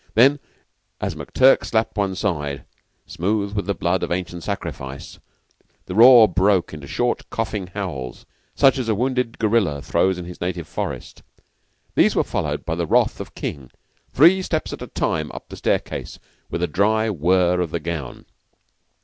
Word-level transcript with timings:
Then, 0.15 0.39
as 0.99 1.13
McTurk 1.13 1.63
slapped 1.63 1.95
one 1.95 2.15
side, 2.15 2.65
smooth 3.05 3.53
with 3.53 3.67
the 3.67 3.75
blood 3.75 4.01
of 4.01 4.11
ancient 4.11 4.41
sacrifice, 4.41 5.19
the 5.85 5.93
roar 5.93 6.27
broke 6.27 6.73
into 6.73 6.87
short 6.87 7.29
coughing 7.29 7.67
howls 7.67 8.25
such 8.55 8.79
as 8.79 8.87
the 8.87 8.95
wounded 8.95 9.37
gorilla 9.37 9.79
throws 9.79 10.17
in 10.17 10.25
his 10.25 10.41
native 10.41 10.67
forest. 10.67 11.21
These 11.93 12.15
were 12.15 12.23
followed 12.23 12.65
by 12.65 12.73
the 12.73 12.87
wrath 12.87 13.19
of 13.19 13.35
King 13.35 13.69
three 14.11 14.41
steps 14.41 14.73
at 14.73 14.81
a 14.81 14.87
time, 14.87 15.31
up 15.33 15.49
the 15.49 15.55
staircase, 15.55 16.17
with 16.49 16.63
a 16.63 16.67
dry 16.67 17.11
whir 17.11 17.61
of 17.61 17.69
the 17.69 17.79
gown. 17.79 18.25